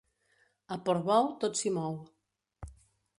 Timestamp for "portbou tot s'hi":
0.87-1.73